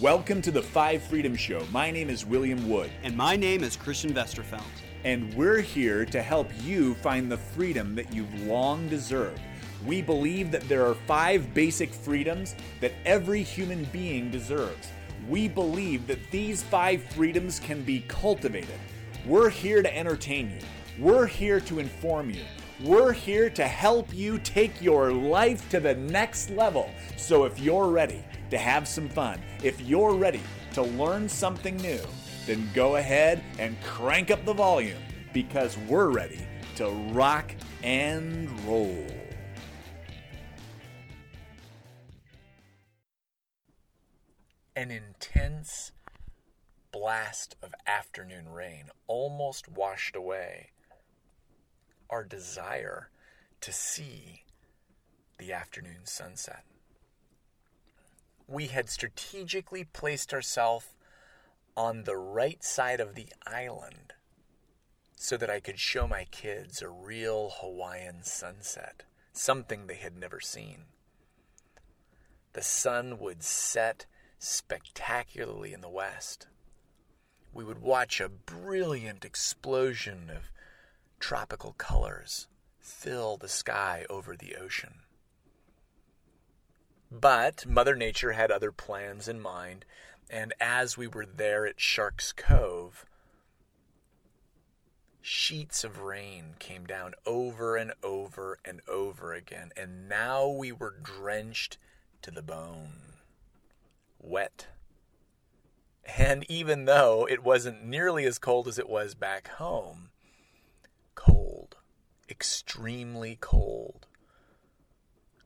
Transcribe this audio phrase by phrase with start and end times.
[0.00, 1.66] Welcome to the Five Freedom Show.
[1.72, 4.62] My name is William Wood, And my name is Christian Westerfeld.
[5.02, 9.40] and we're here to help you find the freedom that you've long deserved.
[9.84, 14.88] We believe that there are five basic freedoms that every human being deserves.
[15.28, 18.78] We believe that these five freedoms can be cultivated.
[19.26, 21.04] We're here to entertain you.
[21.04, 22.44] We're here to inform you.
[22.80, 26.88] We're here to help you take your life to the next level.
[27.16, 30.42] So if you're ready to have some fun, if you're ready
[30.74, 32.00] to learn something new,
[32.46, 35.02] then go ahead and crank up the volume
[35.32, 36.46] because we're ready
[36.76, 37.52] to rock
[37.82, 39.04] and roll.
[44.76, 45.90] An intense
[46.92, 50.70] blast of afternoon rain almost washed away
[52.10, 53.10] our desire
[53.60, 54.44] to see
[55.38, 56.64] the afternoon sunset.
[58.46, 60.86] We had strategically placed ourselves
[61.76, 64.14] on the right side of the island
[65.14, 70.40] so that I could show my kids a real Hawaiian sunset, something they had never
[70.40, 70.84] seen.
[72.52, 74.06] The sun would set
[74.38, 76.46] spectacularly in the west.
[77.52, 80.50] We would watch a brilliant explosion of
[81.18, 85.00] tropical colors fill the sky over the ocean.
[87.10, 89.84] But Mother Nature had other plans in mind,
[90.28, 93.06] and as we were there at Shark's Cove,
[95.22, 100.96] sheets of rain came down over and over and over again, and now we were
[101.02, 101.78] drenched
[102.22, 103.14] to the bone,
[104.18, 104.68] wet.
[106.16, 110.07] And even though it wasn't nearly as cold as it was back home,
[112.28, 114.06] extremely cold,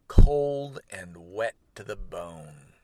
[0.09, 2.75] cold and wet to the bone.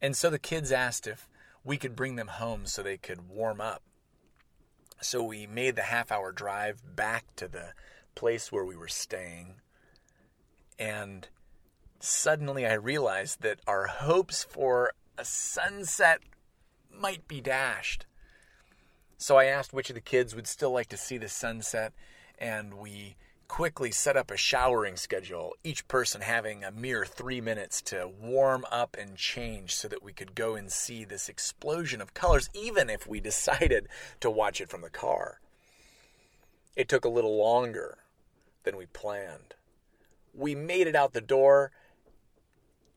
[0.00, 1.28] And so the kids asked if
[1.64, 3.82] we could bring them home so they could warm up.
[5.02, 7.72] So we made the half hour drive back to the
[8.14, 9.56] place where we were staying.
[10.78, 11.28] And
[12.00, 16.20] suddenly I realized that our hopes for a sunset
[16.90, 18.06] might be dashed.
[19.18, 21.92] So I asked which of the kids would still like to see the sunset,
[22.40, 23.16] and we
[23.50, 28.64] quickly set up a showering schedule, each person having a mere three minutes to warm
[28.70, 32.88] up and change so that we could go and see this explosion of colors, even
[32.88, 33.88] if we decided
[34.20, 35.40] to watch it from the car.
[36.76, 37.98] It took a little longer
[38.62, 39.54] than we planned.
[40.32, 41.72] We made it out the door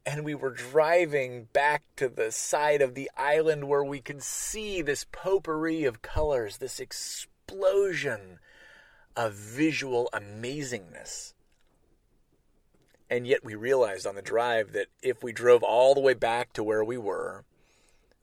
[0.05, 4.81] and we were driving back to the side of the island where we could see
[4.81, 8.39] this potpourri of colors, this explosion
[9.15, 11.33] of visual amazingness.
[13.09, 16.53] And yet we realized on the drive that if we drove all the way back
[16.53, 17.45] to where we were,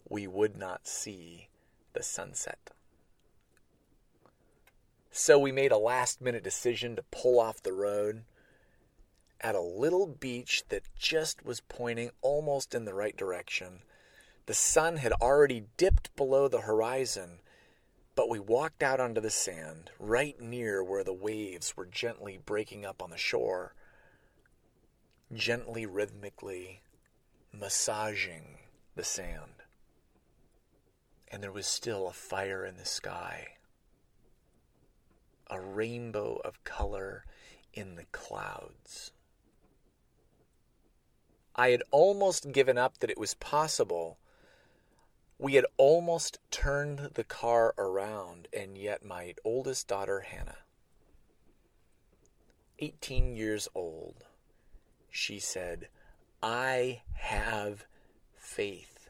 [0.08, 1.48] we would not see
[1.92, 2.70] the sunset.
[5.12, 8.24] So we made a last minute decision to pull off the road
[9.40, 13.82] at a little beach that just was pointing almost in the right direction.
[14.46, 17.40] The sun had already dipped below the horizon,
[18.20, 22.84] but we walked out onto the sand right near where the waves were gently breaking
[22.84, 23.72] up on the shore,
[25.32, 26.82] gently, rhythmically
[27.50, 28.58] massaging
[28.94, 29.62] the sand.
[31.28, 33.52] And there was still a fire in the sky,
[35.48, 37.24] a rainbow of color
[37.72, 39.12] in the clouds.
[41.56, 44.18] I had almost given up that it was possible.
[45.40, 50.58] We had almost turned the car around, and yet my oldest daughter, Hannah,
[52.78, 54.26] 18 years old,
[55.08, 55.88] she said,
[56.42, 57.86] I have
[58.36, 59.08] faith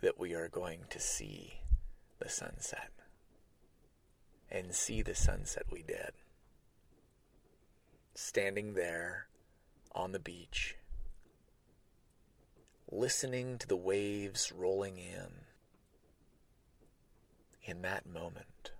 [0.00, 1.54] that we are going to see
[2.20, 2.92] the sunset.
[4.48, 6.12] And see the sunset we did.
[8.14, 9.26] Standing there
[9.92, 10.76] on the beach
[12.90, 15.47] listening to the waves rolling in.
[17.68, 18.70] In that moment,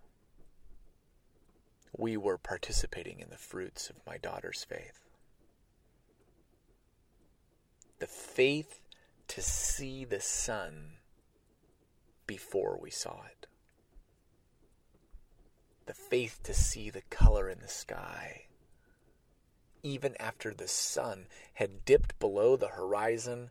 [1.95, 5.11] we were participating in the fruits of my daughter's faith.
[7.99, 8.81] The faith
[9.27, 10.93] to see the sun
[12.27, 13.47] before we saw it.
[15.85, 18.47] The faith to see the color in the sky
[19.83, 23.51] even after the sun had dipped below the horizon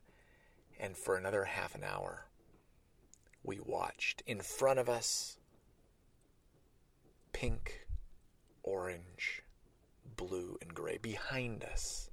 [0.79, 2.26] and for another half an hour,
[3.43, 5.37] we watched in front of us
[7.33, 7.87] pink,
[8.63, 9.43] orange,
[10.15, 10.97] blue, and gray.
[10.97, 12.09] Behind us,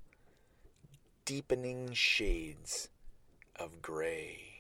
[1.25, 2.89] deepening shades
[3.57, 4.55] of gray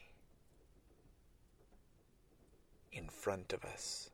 [2.93, 4.11] in front of us.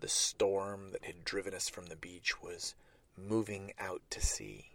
[0.00, 2.74] The storm that had driven us from the beach was
[3.16, 4.70] moving out to sea.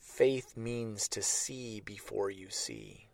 [0.00, 3.06] Faith means to see before you see,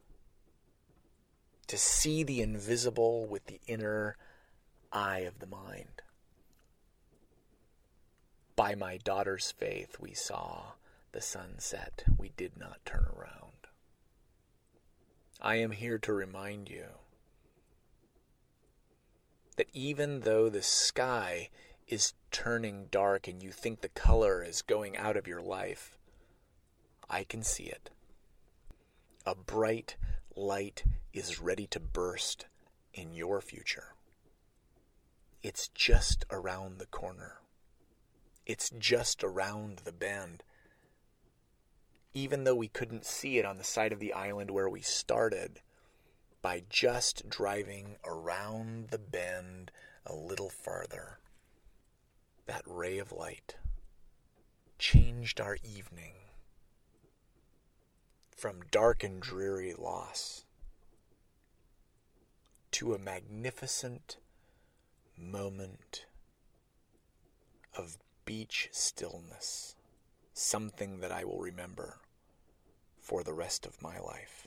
[1.69, 4.17] to see the invisible with the inner
[4.91, 6.03] eye of the mind.
[8.56, 10.73] By my daughter's faith, we saw
[11.12, 12.05] the sunset.
[12.19, 13.53] We did not turn around.
[15.41, 16.87] I am here to remind you
[19.56, 21.50] that even though the sky
[21.87, 25.99] is turning dark and you think the color is going out of your life,
[27.09, 27.91] I can see it.
[29.25, 29.97] A bright
[30.38, 32.46] light is ready to burst
[32.94, 33.94] in your future.
[35.43, 37.38] It's just around the corner.
[38.46, 40.43] It's just around the bend.
[42.14, 45.61] Even though we couldn't see it on the side of the island where we started,
[46.40, 49.70] by just driving around the bend
[50.06, 51.19] a little farther,
[52.46, 53.56] that ray of light
[54.79, 56.14] changed our evening
[58.38, 60.44] from dark and dreary loss
[62.70, 64.17] to a magnificent
[65.19, 66.05] moment
[67.76, 69.75] of beach stillness,
[70.35, 71.99] something that I will remember
[73.00, 74.46] for the rest of my life.